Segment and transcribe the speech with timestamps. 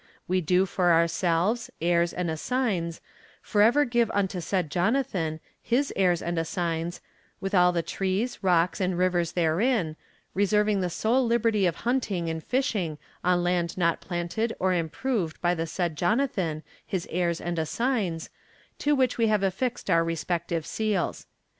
[0.27, 3.01] We do for ourselves, heirs and assigns,
[3.39, 7.01] forever give unto said Jonathan, his heirs and assigns,
[7.39, 9.95] with all the trees, rocks and rivers therein,
[10.33, 15.53] reserving the sole liberty of hunting and fishing on land not planted or improved by
[15.53, 18.31] the said Jonathan, his heirs and assigns,
[18.79, 21.27] to which we have affixed our respective seals.